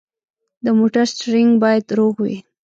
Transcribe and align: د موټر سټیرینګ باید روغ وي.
د 0.63 0.65
موټر 0.79 1.03
سټیرینګ 1.13 1.51
باید 1.63 1.85
روغ 1.97 2.15
وي. 2.25 2.37